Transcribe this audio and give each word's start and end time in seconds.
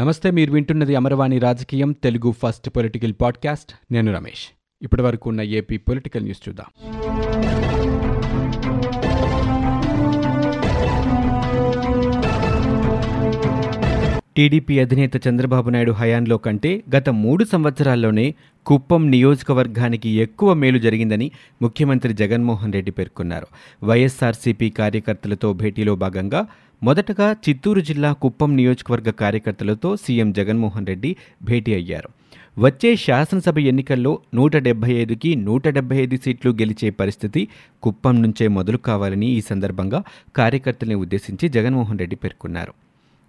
నమస్తే 0.00 0.30
మీరు 0.30 0.52
వింటున్నది 0.52 0.96
అమరవాణి 0.96 1.38
రాజకీయం 1.38 1.92
తెలుగు 1.92 2.34
ఫస్ట్ 2.42 2.70
పొలిటికల్ 2.70 3.12
పాడ్కాస్ట్. 3.20 3.92
నేను 3.92 4.14
రమేష్. 4.14 4.54
ఇప్పటి 4.82 5.02
వరకు 5.02 5.30
ఉన్న 5.30 5.40
ఏపీ 5.40 5.76
పొలిటికల్ 5.76 6.22
న్యూస్ 6.22 6.48
చూద్దాం. 6.48 6.66
టీడీపీ 14.36 14.78
అధినేత 14.78 15.28
చంద్రబాబు 15.28 15.70
నాయుడు 15.70 15.92
హయాంలో 15.92 16.38
కంటే 16.38 16.82
గత 16.96 17.10
మూడు 17.10 17.44
సంవత్సరాల్లోనే 17.44 18.34
కుప్పం 18.66 19.10
నియోజకవర్గానికి 19.10 20.08
ఎక్కువ 20.08 20.54
మేలు 20.54 20.78
జరిగిందని 20.78 21.30
ముఖ్యమంత్రి 21.62 22.12
జగన్మోహన్ 22.12 22.72
రెడ్డి 22.72 22.92
పేర్కొన్నారు. 22.92 23.46
వైఎస్ఆర్సీపీ 23.84 24.70
కార్యకర్తలతో 24.70 25.52
భేటీలో 25.52 25.96
భాగంగా 25.96 26.46
మొదటగా 26.82 27.26
చిత్తూరు 27.32 27.80
జిల్లా 27.80 28.12
కుప్పం 28.12 28.56
నియోజకవర్గ 28.56 29.10
కార్యకర్తలతో 29.22 29.96
సీఎం 29.96 30.32
జగన్మోహన్ 30.32 30.86
రెడ్డి 30.86 31.10
భేటీ 31.42 31.72
అయ్యారు. 31.74 32.10
వచ్చే 32.58 32.96
శాసనసభ 32.96 33.58
ఎన్నికల్లో 33.58 34.12
నూట 34.34 34.56
డెబ్బై 34.56 34.92
ఐదుకి 34.92 35.30
నూట 35.36 35.68
డెబ్బై 35.68 35.96
ఐదు 35.96 36.16
సీట్లు 36.24 36.50
గెలిచే 36.50 36.90
పరిస్థితి 36.90 37.42
కుప్పం 37.82 38.22
నుంచే 38.22 38.48
మొదలు 38.48 38.76
కావాలని 38.88 39.26
ఈ 39.26 39.40
సందర్భంగా 39.40 40.00
కార్యకర్తల్ని 40.36 40.94
ఉద్దేశించి 40.94 41.48
జగన్మోహన్ 41.48 41.98
రెడ్డి 41.98 42.16
పేర్కొన్నారు. 42.16 42.72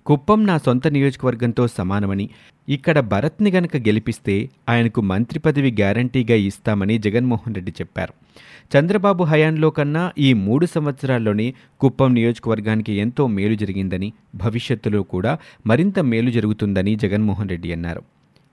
కుప్పం 0.06 0.46
నా 0.46 0.58
సొంత 0.58 0.88
నియోజకవర్గంతో 0.88 1.68
సమానమని 1.68 2.30
ఇక్కడ 2.68 3.00
భరత్ని 3.00 3.52
గనక 3.52 3.78
గెలిపిస్తే 3.78 4.50
ఆయనకు 4.70 5.02
మంత్రి 5.02 5.40
పదవి 5.40 5.72
గ్యారంటీగా 5.72 6.36
ఇస్తామని 6.36 6.98
జగన్మోహన్ 6.98 7.56
రెడ్డి 7.56 7.74
చెప్పారు. 7.82 8.14
చంద్రబాబు 8.76 9.24
హయాంలో 9.24 9.70
కన్నా 9.70 10.12
ఈ 10.18 10.34
మూడు 10.34 10.66
సంవత్సరాల్లోనే 10.66 11.54
కుప్పం 11.80 12.14
నియోజకవర్గానికి 12.14 12.94
ఎంతో 12.94 13.28
మేలు 13.28 13.54
జరిగిందని 13.54 14.14
భవిష్యత్తులో 14.36 15.04
కూడా 15.04 15.38
మరింత 15.68 16.00
మేలు 16.00 16.32
జరుగుతుందని 16.32 16.96
జగన్మోహన్ 16.96 17.50
రెడ్డి 17.50 17.72
అన్నారు. 17.74 18.04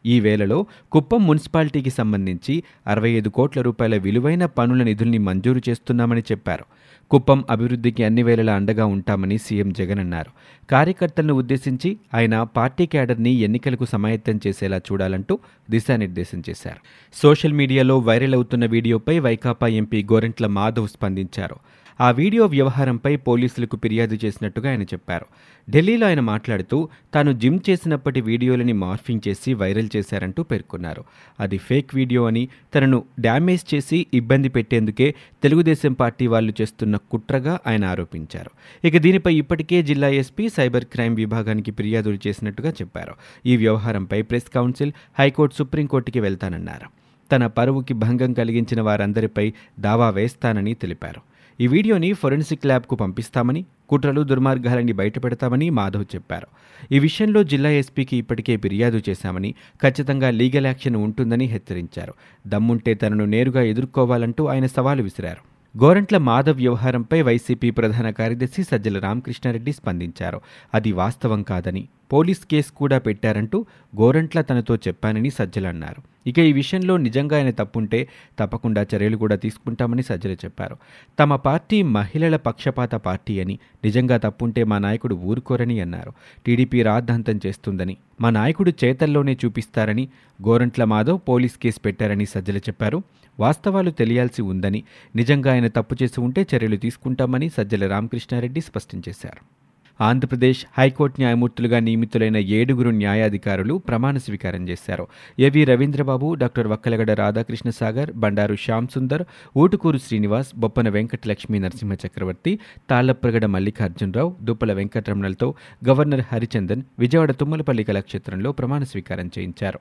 ఈ 0.06 0.20
వేళలో 0.20 0.66
కుప్పం 0.92 1.26
మున్సిపాలిటీకి 1.26 1.90
సంబంధించి 1.90 2.62
అరవై 2.86 3.10
ఐదు 3.10 3.28
కోట్ల 3.28 3.60
రూపాయల 3.60 3.96
విలువైన 3.96 4.46
పనుల 4.46 4.82
నిధుల్ని 4.82 5.18
మంజూరు 5.18 5.60
చేస్తున్నామని 5.68 6.20
చెప్పారు. 6.20 6.64
కుప్పం 7.10 7.44
అభివృద్ధికి 7.50 8.04
అన్ని 8.04 8.22
వేళలా 8.22 8.54
అండగా 8.54 8.86
ఉంటామని 8.86 9.38
సీఎం 9.38 9.72
జగన్ 9.72 9.98
అన్నారు. 9.98 10.30
కార్యకర్తలను 10.70 11.34
ఉద్దేశించి 11.34 11.96
ఆయన 12.14 12.42
పార్టీ 12.42 12.86
క్యాడర్ని 12.86 13.30
ఎన్నికలకు 13.30 13.84
సమాయత్తం 13.84 14.40
చేసేలా 14.46 14.78
చూడాలంటూ 14.78 15.38
దిశానిర్దేశం 15.70 16.42
చేశారు. 16.50 16.76
సోషల్ 17.14 17.52
మీడియాలో 17.52 17.98
వైరల్ 17.98 18.34
అవుతున్న 18.34 18.66
వీడియోపై 18.66 19.18
వైకాపా 19.18 19.66
ఎంపీ 19.66 20.02
గోరెంట్ల 20.02 20.46
మాధవ్ 20.46 20.88
స్పందించారు. 20.88 21.56
ఆ 22.00 22.10
వీడియో 22.10 22.46
వ్యవహారంపై 22.46 23.16
పోలీసులకు 23.16 23.76
ఫిర్యాదు 23.76 24.18
చేసినట్టుగా 24.24 24.70
ఆయన 24.70 24.82
చెప్పారు. 24.82 25.26
ఢిల్లీలో 25.70 26.06
ఆయన 26.06 26.20
మాట్లాడుతూ 26.20 26.88
తాను 27.14 27.32
జిమ్ 27.32 27.58
చేసినప్పటి 27.70 28.20
వీడియోలని 28.20 28.72
మార్ఫింగ్ 28.72 29.28
చేసి 29.28 29.54
వైరల్ 29.54 29.88
చేశారంటూ 29.96 30.42
పేర్కొన్నారు. 30.42 31.04
అది 31.40 31.58
ఫేక్ 31.58 31.94
వీడియో 31.94 32.26
అని 32.26 32.48
తనను 32.74 33.04
డ్యామేజ్ 33.20 33.74
చేసి 33.74 34.06
ఇబ్బంది 34.14 34.48
పెట్టేందుకే 34.48 35.14
తెలుగుదేశం 35.42 35.92
పార్టీ 35.92 36.26
వాళ్ళు 36.26 36.52
చేస్తున్న 36.60 36.96
కుట్రగా 36.96 37.58
ఆయన 37.66 37.84
ఆరోపించారు. 37.84 38.50
ఇక 38.86 38.96
దీనిపై 38.96 39.34
ఇప్పటికే 39.34 39.82
జిల్లా 39.82 40.08
ఎస్పీ 40.08 40.48
సైబర్ 40.48 40.84
క్రైమ్ 40.84 41.16
విభాగానికి 41.16 41.70
ఫిర్యాదులు 41.70 42.18
చేసినట్టుగా 42.26 42.70
చెప్పారు. 42.70 43.14
ఈ 43.46 43.56
వ్యవహారంపై 43.56 44.22
ప్రెస్ 44.22 44.54
కౌన్సిల్ 44.54 44.92
హైకోర్టు 45.18 45.56
సుప్రీంకోర్టుకి 45.56 46.20
వెళ్తానన్నారు. 46.20 46.86
తన 47.32 47.46
పరువుకి 47.46 47.94
భంగం 47.94 48.32
కలిగించిన 48.32 48.80
వారందరిపై 48.80 49.52
దావా 49.80 50.10
వేస్తానని 50.10 50.74
తెలిపారు. 50.74 51.37
ఈ 51.60 51.66
వీడియోని 51.66 52.12
ఫొరెన్సిక్ 52.12 52.66
ల్యాబ్కు 52.66 52.96
పంపిస్తామని 52.96 53.64
కుట్రలు 53.88 54.20
దుర్మార్గాలని 54.20 54.92
బయటపెడతామని 54.92 55.70
మాధవ్ 55.70 56.04
చెప్పారు. 56.14 56.46
ఈ 56.92 56.98
విషయంలో 56.98 57.42
జిల్లా 57.42 57.70
ఎస్పీకి 57.70 58.16
ఇప్పటికే 58.16 58.56
ఫిర్యాదు 58.56 59.02
చేశామని 59.08 59.54
ఖచ్చితంగా 59.82 60.30
లీగల్ 60.30 60.66
యాక్షన్ 60.66 60.96
ఉంటుందని 60.96 61.44
హెచ్చరించారు. 61.44 62.14
దమ్ముంటే 62.46 62.94
తనను 62.94 63.24
నేరుగా 63.24 63.62
ఎదుర్కోవాలంటూ 63.62 64.46
ఆయన 64.46 64.66
సవాలు 64.66 65.02
విసిరారు. 65.02 65.42
గోరంట్ల 65.78 66.18
మాధవ్ 66.18 66.56
వ్యవహారంపై 66.56 67.22
వైసీపీ 67.22 67.70
ప్రధాన 67.70 68.10
కార్యదర్శి 68.10 68.62
సజ్జల 68.62 68.98
రామకృష్ణారెడ్డి 68.98 69.72
స్పందించారు. 69.72 70.40
అది 70.74 70.92
వాస్తవం 70.92 71.42
కాదని 71.42 71.88
పోలీస్ 72.12 72.40
కేసు 72.50 72.72
కూడా 72.72 72.98
పెట్టారంటూ 72.98 73.66
గోరంట్ల 74.00 74.40
తనతో 74.40 74.76
చెప్పానని 74.76 75.30
సజ్జలు 75.30 75.66
అన్నారు. 75.66 76.02
ఇక 76.26 76.38
ఈ 76.38 76.52
విషయంలో 76.52 76.96
నిజంగా 76.96 77.36
ఆయన 77.36 77.50
తప్పుంటే 77.50 78.08
తప్పకుండా 78.38 78.86
చర్యలు 78.94 79.16
కూడా 79.16 79.36
తీసుకుంటామని 79.36 80.02
సజ్జలు 80.02 80.32
చెప్పారు. 80.32 80.76
తమ 81.20 81.36
పార్టీ 81.36 81.82
మహిళల 81.82 82.36
పక్షపాత 82.36 82.94
పార్టీ 82.94 83.40
అని 83.40 83.58
నిజంగా 83.84 84.16
తప్పుంటే 84.16 84.64
మా 84.64 84.78
నాయకుడు 84.78 85.14
ఊరుకోరని 85.14 85.80
అన్నారు. 85.80 86.12
టీడీపీ 86.46 86.82
రాద్ధాంతం 86.82 87.40
చేస్తుందని 87.46 87.96
మా 88.20 88.30
నాయకుడు 88.30 88.72
చేతల్లోనే 88.84 89.36
చూపిస్తారని 89.44 90.08
గోరంట్ల 90.48 90.84
మాధవ్ 90.84 91.20
పోలీస్ 91.28 91.56
కేసు 91.56 91.80
పెట్టారని 91.80 92.26
సజ్జలు 92.26 92.58
చెప్పారు. 92.58 93.02
వాస్తవాలు 93.40 93.90
తెలియాల్సి 93.90 94.42
ఉందని 94.42 94.82
నిజంగా 95.16 95.52
ఆయన 95.52 95.68
తప్పు 95.68 95.96
చేసి 96.02 96.20
ఉంటే 96.20 96.46
చర్యలు 96.54 96.76
తీసుకుంటామని 96.76 97.48
సజ్జల 97.48 97.88
రామకృష్ణారెడ్డి 97.88 98.60
స్పష్టం 98.60 99.02
చేశారు. 99.08 99.57
ఆంధ్రప్రదేశ్ 100.00 100.66
హైకోర్టు 100.78 101.20
న్యాయమూర్తులుగా 101.20 101.78
నియమితులైన 101.78 102.36
ఏడుగురు 102.36 102.90
న్యాయాధికారులు 102.90 103.74
ప్రమాణ 103.74 104.18
స్వీకారం 104.18 104.68
చేశారు. 104.68 105.06
ఏవి 105.40 105.64
రవీంద్రబాబు 105.64 106.34
డాక్టర్ 106.34 106.66
వక్కలగడ 106.66 107.10
రాధాకృష్ణ 107.10 107.70
సాగర్ 107.70 108.12
బండారు 108.12 108.54
శ్యామ్ 108.54 108.88
సుందర్ 108.88 109.24
ఊటుకూరు 109.56 109.98
శ్రీనివాస్ 109.98 110.56
బొప్పన 110.56 110.88
వెంకటలక్ష్మి 110.88 111.58
నరసింహ 111.58 111.94
చక్రవర్తి 112.06 112.58
తాళ్ళప్రగడ 112.90 113.46
మల్లికార్జునరావు 113.46 114.36
దుప్పల 114.42 114.72
వెంకటరమణలతో 114.72 115.54
గవర్నర్ 115.88 116.24
హరిచందన్ 116.32 116.82
విజయవాడ 116.98 117.32
తుమ్మలపల్లి 117.32 117.84
కళాక్షేత్రంలో 117.84 118.52
ప్రమాణ 118.52 118.84
స్వీకారం 118.84 119.30
చేయించారు. 119.38 119.78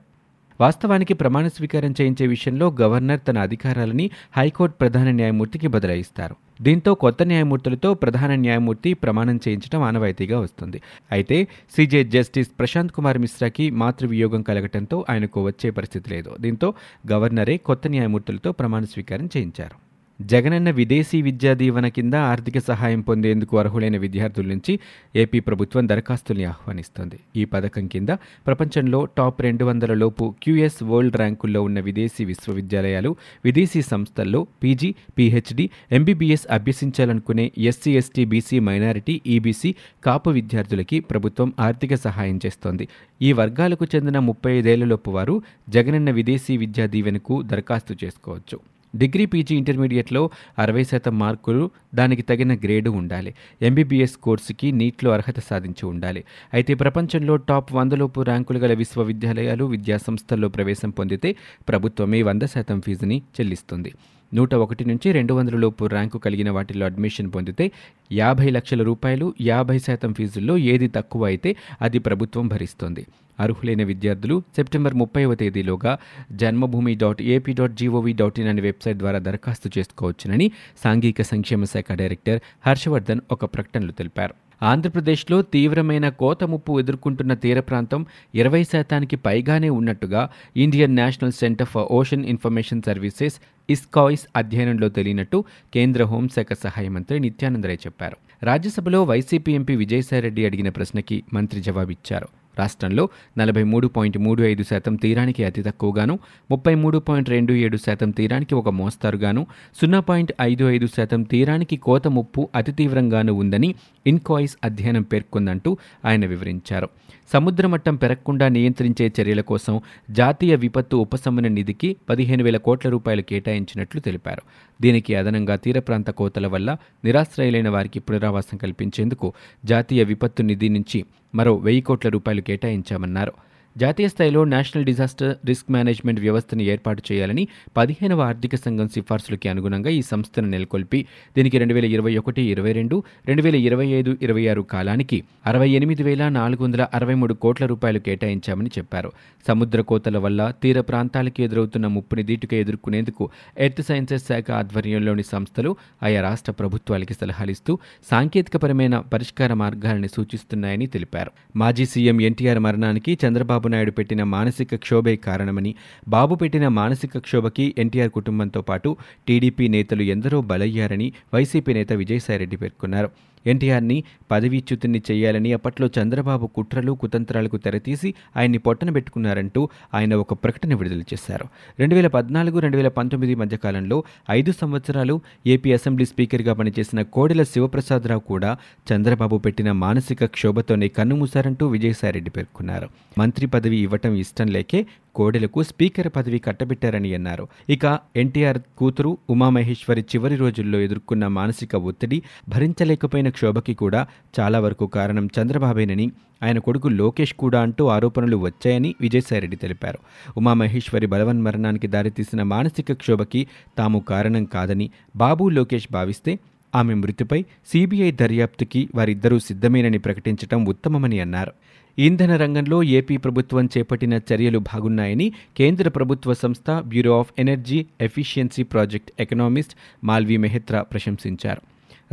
వాస్తవానికి 0.60 1.14
ప్రమాణ 1.14 1.48
స్వీకారం 1.48 1.94
చేయించే 2.00 2.26
విషయంలో 2.26 2.76
గవర్నర్ 2.80 3.20
తన 3.28 3.38
అధికారాలని 3.38 4.10
హైకోర్టు 4.36 4.76
ప్రధాన 4.76 5.10
న్యాయమూర్తికి 5.10 5.66
బదలాయిస్తారు. 5.66 6.36
దీంతో 6.62 6.94
కొత్త 6.94 7.22
న్యాయమూర్తులతో 7.22 7.94
ప్రధాన 7.94 8.34
న్యాయమూర్తి 8.34 8.94
ప్రమాణం 8.94 9.40
చేయించడం 9.48 9.82
ఆనవాయితీగా 9.82 10.40
వస్తుంది. 10.40 10.80
అయితే 11.12 11.48
సీజే 11.76 12.04
జస్టిస్ 12.04 12.50
ప్రశాంత్ 12.58 12.92
కుమార్ 12.92 13.18
మిశ్రాకి 13.18 13.70
మాతృవియోగం 13.70 14.42
కలగటంతో 14.42 15.04
ఆయనకు 15.10 15.44
వచ్చే 15.44 15.70
పరిస్థితి 15.70 16.10
లేదు. 16.10 16.36
దీంతో 16.40 16.74
గవర్నరే 17.12 17.56
కొత్త 17.56 17.88
న్యాయమూర్తులతో 17.88 18.52
ప్రమాణ 18.52 18.84
స్వీకారం 18.84 19.28
చేయించారు. 19.36 19.87
జగనన్న 20.20 20.70
విదేశీ 20.70 21.22
విద్యా 21.22 21.54
దీవెన 21.54 21.88
కింద 21.88 22.14
ఆర్థిక 22.14 22.58
సహాయం 22.58 23.00
పొందేందుకు 23.00 23.58
అర్హులైన 23.58 23.96
విద్యార్థుల 23.96 24.46
నుంచి 24.46 24.78
ఏపీ 25.16 25.40
ప్రభుత్వం 25.40 25.88
దరఖాస్తుల్ని 25.88 26.44
ఆహ్వానిస్తోంది. 26.44 27.18
ఈ 27.36 27.44
పథకం 27.44 27.86
కింద 27.86 28.08
ప్రపంచంలో 28.46 29.04
టాప్ 29.18 29.40
రెండు 29.40 29.64
వందల 29.64 29.94
లోపు 29.94 30.34
క్యూఎస్ 30.42 30.82
వరల్డ్ 30.82 31.16
ర్యాంకుల్లో 31.16 31.62
ఉన్న 31.62 31.80
విదేశీ 31.80 32.24
విశ్వవిద్యాలయాలు 32.24 33.16
విదేశీ 33.44 33.82
సంస్థల్లో 33.82 34.46
PG 34.62 34.94
PhD 35.18 35.70
MBBS 35.92 36.46
అభ్యసించాలనుకునే 36.50 37.52
SC 37.58 37.92
ST 37.96 38.24
BC 38.24 38.60
minority 38.60 39.20
EBC 39.26 39.74
Kapu 40.04 40.30
విద్యార్థులకి 40.30 41.00
ప్రభుత్వం 41.00 41.52
ఆర్థిక 41.60 41.94
సహాయం 41.94 42.40
చేస్తోంది. 42.46 42.88
ఈ 43.22 43.32
వర్గాలకు 43.32 43.86
చెందిన 43.94 44.18
ముప్పై 44.18 44.52
ఐదేళ్ళలోపు 44.52 45.10
వారు 45.10 45.42
జగనన్న 45.68 46.10
విదేశీ 46.10 46.56
విద్యా 46.56 46.86
దీవెనకు 46.86 47.42
దరఖాస్తు 47.42 47.96
చేసుకోవచ్చు. 48.04 48.77
డిగ్రీ 48.96 49.26
పీజీ 49.26 49.56
ఇంటర్మీడియట్లో 49.56 50.30
అరవై 50.58 50.84
శాతం 50.84 51.18
మార్కులు 51.18 51.70
దానికి 51.94 52.22
తగిన 52.22 52.54
గ్రేడు 52.54 52.90
ఉండాలి. 52.90 53.34
ఎంబీబీఎస్ 53.62 54.16
కోర్సుకి 54.16 54.72
నీట్లో 54.72 55.10
అర్హత 55.10 55.40
సాధించి 55.40 55.86
ఉండాలి. 55.86 56.24
అయితే 56.54 56.74
ప్రపంచంలో 56.74 57.36
టాప్ 57.36 57.72
వందలోపు 57.72 58.20
ర్యాంకులు 58.20 58.58
గల 58.58 58.74
విశ్వవిద్యాలయాలు 58.74 59.64
విద్యాసంస్థల్లో 59.64 60.48
ప్రవేశం 60.48 60.90
పొందితే 60.90 61.36
ప్రభుత్వమే 61.68 62.22
వంద 62.22 62.42
శాతం 62.42 62.80
ఫీజుని 62.80 63.22
చెల్లిస్తుంది. 63.40 63.92
నూట 64.34 64.54
ఒకటి 64.54 64.84
నుంచి 64.84 65.12
రెండు 65.12 65.34
వందల 65.34 65.56
లోపు 65.56 65.84
ర్యాంకు 65.84 66.18
కలిగిన 66.18 66.50
వాటిల్లో 66.50 66.86
అడ్మిషన్ 66.86 67.32
పొందితే 67.32 67.70
యాభై 68.12 68.50
లక్షల 68.50 68.82
రూపాయలు 68.82 69.34
యాభై 69.40 69.78
శాతం 69.78 70.14
ఫీజుల్లో 70.14 70.58
ఏది 70.58 70.88
తక్కువ 70.88 71.24
అయితే 71.24 71.56
అది 71.82 71.98
ప్రభుత్వం 71.98 72.48
భరిస్తుంది. 72.48 73.06
అర్హులైన 73.40 73.84
విద్యార్థులు 73.84 74.42
సెప్టెంబర్ 74.56 74.94
ముప్పైవ 74.94 75.34
తేదీలోగా 75.34 75.98
Janmabhoomi 76.32 76.94
dot 76.94 77.22
AP 77.22 77.52
dot 77.52 77.72
gov 77.72 78.12
dot 78.12 78.40
in 78.40 78.48
అనే 78.48 78.60
వెబ్సైట్ 78.60 78.98
ద్వారా 78.98 79.18
దరఖాస్తు 79.18 79.70
చేసుకోవచ్చునని 79.78 80.50
సాంఘిక 80.84 81.22
సంక్షేమ 81.22 81.64
శాఖ 81.64 81.92
డైరెక్టర్ 81.92 82.40
హర్షవర్ధన్ 82.66 83.20
ఒక 83.32 83.44
ప్రకటనలో 83.44 83.92
తెలిపారు. 83.92 84.34
ఆంధ్రప్రదేశ్లో 84.62 85.42
తీవ్రమైన 85.42 86.08
కోత 86.08 86.44
ముప్పు 86.44 86.80
ఎదుర్కొంటున్న 86.80 87.34
తీర 87.34 87.60
ప్రాంతం 87.60 88.06
ఇరవై 88.34 88.62
శాతానికి 88.62 89.16
పైగానే 89.16 89.68
ఉన్నట్టుగా 89.68 90.28
Indian 90.56 90.96
National 90.96 91.32
Centre 91.32 91.66
for 91.66 91.86
Ocean 91.90 92.24
Information 92.24 92.82
Services 92.82 93.40
ఇస్కాయిస్ 93.70 94.26
అధ్యయనంలో 94.36 94.88
తెలియనట్టు 94.88 95.44
కేంద్ర 95.74 96.04
హోంశాఖ 96.04 96.52
సహాయ 96.52 96.88
మంత్రి 96.88 97.20
నిత్యానందరాయ్ 97.20 97.78
చెప్పారు. 97.86 98.16
రాజ్యసభలో 98.42 99.04
వైసీపీ 99.04 99.52
ఎంపీ 99.52 99.76
విజయసాయిరెడ్డి 99.76 100.46
అడిగిన 100.46 100.68
ప్రశ్నకి 100.68 101.22
మంత్రి 101.32 101.60
జవాబిచ్చారు. 101.60 102.28
రాష్ట్రంలో 102.58 103.08
నలభై 103.38 103.62
మూడు 103.62 103.88
పాయింట్ 103.88 104.18
మూడు 104.18 104.42
ఐదు 104.42 104.62
శాతం 104.62 104.94
తీరానికి 104.96 105.44
అతి 105.44 105.62
తక్కువగాను 105.62 106.18
ముప్పై 106.50 106.74
మూడు 106.74 106.98
పాయింట్ 106.98 107.30
రెండు 107.30 107.52
ఏడు 107.52 107.76
శాతం 107.76 108.10
తీరానికి 108.10 108.54
ఒక 108.54 108.68
మోస్తారుగాను 108.68 109.46
సున్నా 109.80 110.00
పాయింట్ 110.00 110.32
ఐదు 110.40 110.64
ఐదు 110.70 110.86
శాతం 110.86 111.22
తీరానికి 111.22 111.76
కోత 111.76 112.08
ముప్పు 112.08 112.48
అతి 112.54 112.72
తీవ్రంగాను 112.72 113.32
ఉందని 113.32 113.74
ఇన్కాయిస్ 114.06 114.56
అధ్యయనం 114.64 115.02
పేర్కొందంటూ 115.02 115.76
ఆయన 116.04 116.26
వివరించారు. 116.26 116.88
సముద్ర 117.32 117.66
మట్టం 117.66 117.96
పెరగకుండా 117.96 118.48
నియంత్రించే 118.48 119.12
చర్యల 119.20 119.40
కోసం 119.40 119.80
జాతీయ 120.10 120.54
విపత్తు 120.54 120.96
ఉపశమన 120.96 121.48
నిధికి 121.48 121.96
పదిహేను 122.08 122.44
వేల 122.44 122.56
కోట్ల 122.56 122.88
రూపాయలు 122.88 123.22
కేటాయించినట్లు 123.22 124.00
తెలిపారు. 124.00 124.42
దీనికి 124.82 125.14
అదనంగా 125.14 125.56
తీర 125.56 125.78
ప్రాంత 125.78 126.10
కోతల 126.10 126.46
వల్ల 126.46 126.76
నిరాశ్రయులైన 127.04 127.68
వారికి 127.68 128.00
పునరావాసం 128.00 128.56
కల్పించేందుకు 128.56 129.32
జాతీయ 129.64 130.04
విపత్తు 130.04 130.42
నిధి 130.42 130.68
నుంచి 130.68 131.04
మరో 131.34 131.54
వెయ్యి 131.56 131.80
కోట్ల 131.80 132.08
రూపాయలు 132.08 132.40
కేటాయించామన్నారు 132.40 133.32
జాతీయ 133.80 134.08
స్థాయిలో 134.08 134.44
నేషనల్ 134.44 134.84
డిజాస్టర్ 134.84 135.32
రిస్క్ 135.46 135.70
మేనేజ్మెంట్ 135.70 136.20
వ్యవస్థను 136.20 136.62
ఏర్పాటు 136.62 137.02
చేయాలని 137.08 137.48
పదిహేనవ 137.76 138.20
ఆర్థిక 138.20 138.54
సంఘం 138.56 138.88
సిఫార్సులకి 138.88 139.48
అనుగుణంగా 139.48 139.90
ఈ 139.90 140.02
సంస్థను 140.02 140.48
నెలకొల్పి 140.48 141.06
దీనికి 141.36 141.58
రెండు 141.58 141.74
వేల 141.74 141.84
ఇరవై 141.84 142.16
ఒకటి 142.16 142.42
ఇరవై 142.42 142.72
రెండు 142.72 142.96
రెండు 143.26 143.42
వేల 143.42 143.54
ఇరవై 143.54 143.86
ఐదు 143.98 144.16
ఇరవై 144.22 144.44
ఆరు 144.48 144.62
కాలానికి 144.62 145.18
అరవై 145.46 145.68
ఎనిమిది 145.70 146.02
వేల 146.02 146.28
నాలుగు 146.28 146.62
వందల 146.64 146.86
అరవై 146.94 147.14
మూడు 147.14 147.34
కోట్ల 147.34 147.66
రూపాయలు 147.66 147.98
కేటాయించామని 147.98 148.70
చెప్పారు. 148.78 149.12
సముద్ర 149.48 149.80
కోతల 149.80 150.18
వల్ల 150.18 150.50
తీర 150.62 150.80
ప్రాంతాలకు 150.80 151.42
ఎదురవుతున్న 151.42 151.86
ముప్పుని 151.86 152.22
దీటుగా 152.22 152.58
ఎదుర్కొనేందుకు 152.58 153.26
ఎర్త్ 153.58 153.82
సైన్సెస్ 153.82 154.26
శాఖ 154.28 154.50
ఆధ్వర్యంలోని 154.50 155.22
సంస్థలు 155.22 155.76
ఆయా 156.02 156.22
రాష్ట్ర 156.22 156.52
ప్రభుత్వాలకి 156.52 157.14
సలహాలిస్తూ 157.14 157.78
సాంకేతికపరమైన 158.10 158.98
పరిష్కార 158.98 159.52
మార్గాలను 159.54 160.06
సూచిస్తున్నాయని 160.16 160.86
తెలిపారు. 160.86 161.32
మాజీ 161.56 161.86
సీఎం 161.86 162.20
ఎన్టీఆర్ 162.20 162.58
మరణానికి 162.58 163.18
చంద్రబాబు 163.26 163.66
నాయుడు 163.68 163.90
పెట్టిన 163.90 164.22
మానసిక 164.36 164.74
క్షోభే 164.76 165.16
కారణమని 165.16 165.72
బాబు 166.08 166.34
పెట్టిన 166.34 166.68
మానసిక 166.68 167.18
క్షోభకి 167.18 167.74
ఎన్టీఆర్ 167.78 168.10
కుటుంబంతో 168.10 168.62
పాటు 168.62 168.90
టీడీపీ 169.28 169.68
నేతలు 169.68 170.02
ఎందరో 170.02 170.40
బలయ్యారని 170.52 171.12
వైసీపీ 171.34 171.72
నేత 171.72 171.92
విజయసాయిరెడ్డి 171.92 172.56
పేర్కొన్నారు. 172.56 173.10
ఎన్టీఆర్ని 173.46 174.04
పదవీచ్యుతుని 174.30 175.02
చేయాలని 175.10 175.52
అప్పట్లో 175.52 175.90
చంద్రబాబు 175.98 176.46
కుట్రలు 176.46 176.92
కుతంత్రాలకు 176.92 177.56
తెరతీసి 177.56 178.14
ఆయన్ని 178.36 178.58
పొట్టన 178.58 178.90
పెట్టుకున్నారంటూ 178.90 179.68
ఆయన 179.94 180.14
ఒక 180.14 180.32
ప్రకటన 180.32 180.74
విడుదల 180.74 181.00
చేశారు. 181.00 181.44
రెండు 181.78 181.94
వేల 181.94 182.06
పద్నాలుగు 182.06 182.58
రెండు 182.58 182.76
వేల 182.76 182.88
పంతొమ్మిది 182.88 183.34
మధ్యకాలంలో 183.34 184.04
ఐదు 184.30 184.52
సంవత్సరాలు 184.52 185.20
ఏపీ 185.46 185.72
అసెంబ్లీ 185.72 186.06
స్పీకర్గా 186.06 186.52
పనిచేసిన 186.52 187.02
కోడెల 187.02 187.42
శివప్రసాదరావు 187.42 188.20
కూడా 188.20 188.56
చంద్రబాబు 188.92 189.38
పెట్టిన 189.38 189.72
మానసిక 189.72 190.24
క్షోభతోనే 190.24 190.88
కన్నుమూశారంటూ 190.88 191.66
విజయసాయిరెడ్డి 191.66 192.30
పేర్కొన్నారు. 192.30 192.88
మంత్రి 193.18 193.46
పదవి 193.46 193.76
ఇవ్వటం 193.76 194.14
ఇష్టం 194.14 194.46
లేకే 194.46 194.86
కోడెలకు 195.18 195.62
స్పీకర్ 195.62 196.08
పదవి 196.16 196.38
కట్టబెట్టారని 196.38 197.10
అన్నారు. 197.14 197.44
ఇక 197.68 197.84
ఎన్టీఆర్ 198.16 198.58
కూతురు 198.78 199.10
ఉమామహేశ్వరి 199.30 200.02
చివరి 200.12 200.36
రోజుల్లో 200.36 200.78
ఎదుర్కొన్న 200.80 201.26
మానసిక 201.38 201.76
ఒత్తిడి 201.88 202.18
భరించలేకపోయిన 202.48 203.28
క్షోభకి 203.28 203.74
కూడా 203.74 204.00
చాలా 204.40 204.58
వరకు 204.60 204.86
కారణం 204.86 205.26
చంద్రబాబేనని 205.36 206.06
ఆయన 206.42 206.58
కొడుకు 206.58 206.88
లోకేష్ 206.88 207.34
కూడా 207.34 207.58
అంటూ 207.60 207.84
ఆరోపణలు 207.86 208.36
వచ్చాయని 208.36 208.90
విజయసాయిరెడ్డి 209.00 209.56
తెలిపారు. 209.56 209.98
ఉమామహేశ్వరి 210.36 211.06
బలవన్మరణానికి 211.06 211.86
దారితీసిన 211.86 212.42
మానసిక 212.42 212.92
క్షోభకి 212.92 213.42
తాము 213.78 213.98
కారణం 214.08 214.44
కాదని 214.44 214.86
బాబు 215.16 215.44
లోకేష్ 215.48 215.88
భావిస్తే 215.92 216.32
ఆమె 216.74 216.94
మృతిపై 216.94 217.40
సీబీఐ 217.66 218.10
దర్యాప్తుకి 218.22 218.80
వారిద్దరూ 218.94 219.36
సిద్ధమేనని 219.38 219.98
ప్రకటించడం 219.98 220.60
ఉత్తమమని 220.66 221.20
అన్నారు. 221.20 221.52
ఇంధన 221.98 222.36
రంగంలో 222.36 222.82
ఏపీ 222.82 223.16
ప్రభుత్వం 223.16 223.68
చేపట్టిన 223.78 224.14
చర్యలు 224.14 224.58
బాగున్నాయని 224.58 225.32
కేంద్ర 225.56 225.88
ప్రభుత్వ 225.88 226.34
సంస్థ 226.34 226.70
bureau 226.70 227.18
of 227.18 227.32
energy 227.38 227.86
efficiency 228.00 228.62
project 228.62 229.12
economist 229.20 229.74
Malvi 230.04 230.36
Mehtra 230.36 230.82
ప్రశంసించారు. 230.82 231.60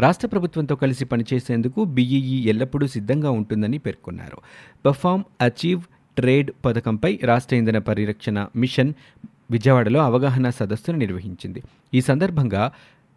రాష్ట్ర 0.02 0.28
ప్రభుత్వంతో 0.28 0.76
కలిసి 0.76 1.06
పనిచేసేందుకు 1.06 1.84
బీఈఈ 1.84 2.50
ఎల్లప్పుడూ 2.50 2.88
సిద్ధంగా 2.88 3.32
ఉంటుందని 3.32 3.78
పేర్కొన్నారు. 3.78 4.38
పర్ఫామ్ 4.86 5.24
అచీవ్ 5.42 5.82
ట్రేడ్ 6.18 6.52
పథకంపై 6.66 7.20
రాష్ట్ర 7.24 7.56
ఇంధన 7.56 7.78
పరిరక్షణ 7.78 8.48
మిషన్ 8.56 8.94
విజయవాడలో 9.52 10.00
అవగాహన 10.00 10.50
సదస్సును 10.50 10.98
నిర్వహించింది. 10.98 11.64
ఈ 11.94 12.02
సందర్భంగా 12.02 12.72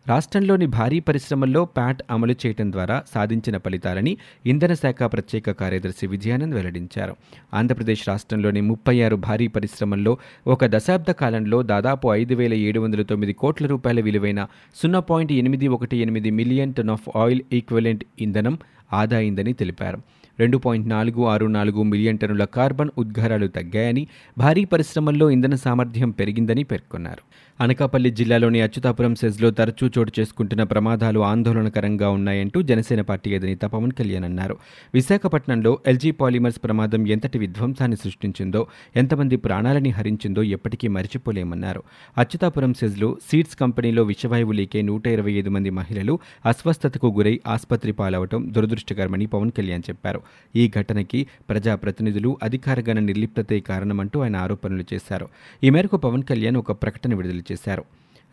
రాష్ట్రంలోని 0.08 0.66
భారీ 0.66 1.00
పరిశ్రమల్లో 1.00 1.64
ప్యాట్ 1.64 2.02
అమలు 2.10 2.34
చేయడం 2.46 2.72
ద్వారా 2.72 3.02
సాధించిన 3.14 3.58
ఫలితాలని 3.58 4.16
ఇంధన 4.46 4.72
శాఖ 4.74 5.02
ప్రత్యేక 5.02 5.50
కార్యదర్శి 5.50 6.06
విజయానంద్ 6.06 6.54
వెల్లడించారు. 6.54 7.16
ఆంధ్రప్రదేశ్ 7.54 8.08
రాష్ట్రంలోని 8.08 8.60
ముప్పై 8.60 9.00
ఆరు 9.00 9.16
భారీ 9.16 9.46
పరిశ్రమల్లో 9.46 10.18
ఒక 10.46 10.64
దశాబ్ద 10.64 11.10
కాలంలో 11.10 11.62
దాదాపు 11.62 12.08
ఐదు 12.08 12.34
వేల 12.34 12.54
ఏడు 12.54 12.80
వందల 12.80 13.02
తొమ్మిది 13.02 13.32
కోట్ల 13.32 13.66
రూపాయల 13.66 14.00
విలువైన 14.00 14.46
సున్నా 14.82 15.00
పాయింట్ 15.00 15.32
ఎనిమిది 15.32 15.68
ఒకటి 15.68 15.96
ఎనిమిది 15.96 16.30
million 16.30 16.74
ton 16.74 16.90
of 16.90 17.16
oil 17.16 17.42
equivalent 17.52 18.04
ఇంధనం 18.20 18.58
ఆదా 18.92 19.16
అయిందని 19.16 19.52
తెలిపారు. 19.52 19.98
రెండు 20.40 20.58
పాయింట్ 20.58 20.88
నాలుగు 20.88 21.24
ఆరు 21.24 21.46
నాలుగు 21.46 21.82
మిలియన్ 21.82 22.18
టన్నుల 22.18 22.44
కార్బన్ 22.44 22.90
ఉద్గారాలు 22.98 23.46
తగ్గాయని 23.46 24.06
భారీ 24.38 24.64
పరిశ్రమల్లో 24.64 25.30
ఇంధన 25.30 25.54
సామర్థ్యం 25.54 26.10
పెరిగిందని 26.10 26.62
పేర్కొన్నారు. 26.62 27.38
అనకాపల్లి 27.62 28.10
జిల్లాలోని 28.10 28.60
అచ్యుతాపురం 28.60 29.14
సెజ్లో 29.14 29.50
తరచూ 29.50 29.90
చోటు 29.98 30.12
చేసుకుంటున్న 30.20 30.62
ప్రమాదాలు 30.62 31.20
ఆందోళనకరంగా 31.20 32.10
ఉన్నాయంటూ 32.10 32.62
జనసేన 32.62 33.00
పార్టీ 33.00 33.34
అధినేత 33.34 33.60
పవన్ 33.60 33.92
కళ్యాణ్ 33.92 34.24
అన్నారు. 34.24 34.56
విశాఖపట్నంలో 34.94 35.78
ఎల్జీ 35.86 36.10
పాలిమర్స్ 36.10 36.60
ప్రమాదం 36.64 37.06
ఎంతటి 37.06 37.38
విధ్వంసాన్ని 37.38 37.96
సృష్టించిందో 37.96 38.66
ఎంతమంది 38.96 39.36
ప్రాణాలని 39.36 39.88
హరించిందో 39.88 40.42
ఎప్పటికీ 40.42 40.88
మరిచిపోలేమన్నారు. 40.88 41.82
అచ్యుతాపురం 42.18 42.74
సెజ్లో 42.74 43.16
సీడ్స్ 43.30 43.56
కంపెనీలో 43.56 44.02
విషవాయువు 44.02 44.52
లీకే 44.52 44.82
నూట 44.82 45.06
ఇరవై 45.06 45.32
ఐదు 45.32 45.50
మంది 45.50 45.70
మహిళలు 45.70 46.18
అస్వస్థతకు 46.46 47.06
గురై 47.06 47.40
ఆసుపత్రి 47.46 47.92
పాలవటం 47.92 48.48
దురదృష్టకరమని 48.52 49.26
పవన్ 49.26 49.50
కళ్యాణ్ 49.50 49.82
చెప్పారు. 49.90 50.20
ఈ 50.56 50.70
ఘటనకి 50.78 51.26
ప్రజాప్రతినిధులు 51.48 52.38
అధికారగణ 52.42 52.98
నిర్లిప్తతే 52.98 53.60
కారణమంటూ 53.60 54.20
ఆయన 54.20 54.36
ఆరోపణలు 54.36 54.84
చేశారు. 54.94 55.28
ఈ 55.64 55.70
మేరకు 55.70 55.96
పవన్ 55.96 56.22
కళ్యాణ్ 56.22 56.56
ఒక 56.56 56.72
ప్రకటన 56.72 57.14
విడుదల 57.14 57.40
చేశారు. 57.52 57.84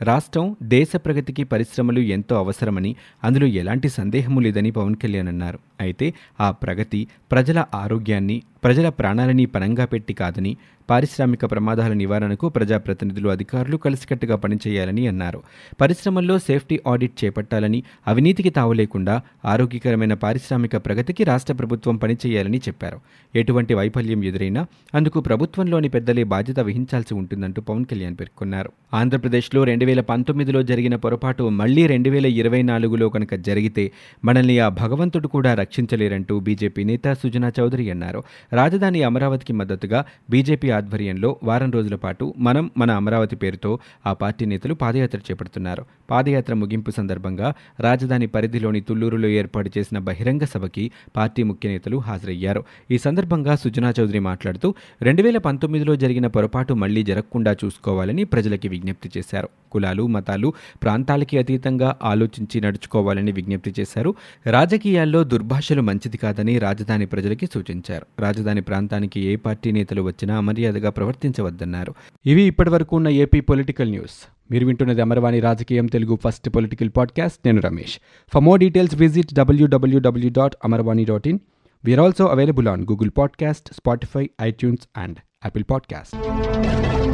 రాష్ట్రం 0.02 0.56
దేశ 0.64 0.92
ప్రగతికి 0.96 1.44
పరిశ్రమలు 1.44 2.00
ఎంతో 2.00 2.36
అవసరమని 2.36 2.96
అందులో 3.24 3.48
ఎలాంటి 3.48 3.90
సందేహము 3.90 4.40
లేదని 4.40 4.72
పవన్ 4.72 4.96
కళ్యాణ్ 4.96 5.28
అన్నారు. 5.28 5.60
అయితే 5.82 6.14
ఆ 6.42 6.52
ప్రగతి 6.52 7.08
ప్రజల 7.32 7.66
ఆరోగ్యాన్ని 7.74 8.42
ప్రజల 8.64 8.90
ప్రాణాలని 8.90 9.46
పనంగా 9.46 9.86
పెట్టి 9.86 10.14
కాదని 10.14 10.58
పారిశ్రామిక 10.90 11.52
ప్రమాదాల 11.52 11.94
నివారణకు 11.94 12.50
ప్రజాప్రతినిధులు 12.50 13.30
అధికారులు 13.30 13.78
కలిసికట్టుగా 13.78 14.36
పనిచేయాలని 14.36 15.08
అన్నారు. 15.08 15.44
పరిశ్రమల్లో 15.82 16.38
సేఫ్టీ 16.38 16.80
ఆడిట్ 16.88 17.26
చేపట్టాలని 17.26 17.84
అవినీతికి 18.08 18.50
తావు 18.50 18.74
లేకుండా 18.74 19.22
ఆరోగ్యకరమైన 19.46 20.14
పారిశ్రామిక 20.14 20.78
ప్రగతికి 20.78 21.24
రాష్ట్ర 21.24 21.54
ప్రభుత్వం 21.54 21.96
పనిచేయాలని 21.96 22.58
చెప్పారు. 22.58 23.00
ఎటువంటి 23.36 23.74
వైఫల్యం 23.74 24.24
ఎదురైనా 24.24 24.66
అందుకు 24.96 25.20
ప్రభుత్వంలోని 25.20 25.90
పెద్దలే 25.90 26.24
బాధ్యత 26.24 26.60
వహించాల్సి 26.60 27.14
ఉంటుందంటూ 27.14 27.62
పవన్ 27.62 27.86
కళ్యాణ్ 27.86 28.16
పేర్కొన్నారు. 28.20 28.72
ఆంధ్రప్రదేశ్లో 28.94 29.64
రెండు 29.64 29.86
వేల 29.86 30.02
పంతొమ్మిదిలో 30.02 30.64
జరిగిన 30.64 30.96
పొరపాటు 30.96 31.50
మళ్ళీ 31.50 31.88
రెండు 31.88 32.10
వేల 32.10 32.26
ఇరవై 32.26 32.62
నాలుగులో 32.62 33.10
కనుక 33.10 33.36
జరిగితే 33.36 33.92
మనల్ని 34.26 34.60
ఆ 34.60 34.70
భగవంతుడు 34.70 35.28
కూడా 35.28 35.54
రక్షించలేరంటూ 35.66 36.40
బీజేపీ 36.40 36.84
నేత 36.84 37.14
సుజనా 37.14 37.52
చౌదరి 37.60 37.92
అన్నారు. 37.92 38.24
రాజధాని 38.54 39.04
అమరావతికి 39.04 39.54
మద్దతుగా 39.54 40.06
బీజేపీ 40.30 40.70
ఆధ్వర్యంలో 40.70 41.40
వారం 41.44 41.72
రోజుల 41.72 41.96
పాటు 41.96 42.34
మనం 42.38 42.72
మన 42.78 42.92
అమరావతి 42.92 43.36
పేరుతో 43.36 43.80
ఆ 44.06 44.14
పార్టీ 44.14 44.46
నేతలు 44.46 44.74
పాదయాత్ర 44.74 45.18
చేపడుతున్నారు. 45.18 45.86
పాదయాత్ర 46.10 46.54
ముగింపు 46.54 46.92
సందర్భంగా 46.92 47.54
రాజధాని 47.80 48.28
పరిధిలోని 48.28 48.82
తుళ్ళూరులో 48.82 49.28
ఏర్పాటు 49.28 49.72
చేసిన 49.78 49.98
బహిరంగ 49.98 50.44
సభకి 50.44 50.92
పార్టీ 51.18 51.44
ముఖ్య 51.44 51.70
నేతలు 51.70 51.98
హాజరయ్యారు. 51.98 52.64
ఈ 52.92 52.98
సందర్భంగా 52.98 53.56
సుజనా 53.56 53.94
చౌదరి 54.00 54.20
మాట్లాడుతూ 54.20 54.74
రెండు 55.02 55.22
వేల 55.22 55.38
పంతొమ్మిదిలో 55.38 55.96
జరిగిన 55.96 56.28
పొరపాటు 56.28 56.74
మళ్ళీ 56.74 57.04
జరగకుండా 57.04 57.56
చూసుకోవాలని 57.66 58.24
ప్రజలకి 58.24 58.68
విజ్ఞప్తి 58.68 59.10
చేశారు. 59.18 59.50
కులాలు 59.72 60.08
మతాలు 60.08 60.54
ప్రాంతాలకి 60.84 61.38
అతీతంగా 61.38 61.98
ఆలోచించి 62.04 62.62
నడుచుకోవాలని 62.62 63.32
విజ్ఞప్తి 63.32 63.74
చేశారు. 63.80 64.16
రాజకీయాల్లో 64.46 65.24
భాషలు 65.56 65.82
మంచిది 65.82 66.18
కాదని 66.18 66.60
రాజధాని 66.60 67.06
ప్రజలకి 67.06 67.46
సూచించారు. 67.46 68.22
రాజధాని 68.22 68.62
ప్రాంతానికి 68.62 69.20
ఏ 69.22 69.36
పార్టీ 69.36 69.72
నేతలు 69.72 70.02
వచ్చినా 70.02 70.38
అమర్యాదగా 70.38 70.90
ప్రవర్తించవద్దన్నారు. 70.90 71.94
ఇవి 72.26 72.42
ఇప్పటివరకు 72.42 72.96
ఉన్న 72.96 73.08
ఏపీ 73.08 73.40
పొలిటికల్ 73.40 73.90
న్యూస్. 73.90 74.28
మీరు 74.52 74.66
వింటున్నది 74.66 75.02
అమరవాణి 75.02 75.40
రాజకీయం 75.40 75.86
తెలుగు 75.86 76.20
ఫస్ట్ 76.24 76.50
పొలిటికల్ 76.50 76.90
పాడ్కాస్ట్. 76.98 77.38
నేను 77.46 77.62
Ramesh. 77.62 78.00
For 78.34 78.44
more 78.44 78.60
details 78.60 78.96
visit 78.96 79.34
WWW 79.34 80.32
dot 80.38 80.56
Amarvani 80.66 81.06
dot 81.06 81.28
in 81.28 81.40
we're 81.86 82.02
also 82.02 82.26
available 82.26 82.68
on 82.68 82.82
Google 82.82 83.12
podcast 83.18 83.74
Spotify 83.74 84.30
iTunes 84.42 85.00
and 85.00 85.18
Apple 85.46 85.64
podcast 85.70 87.05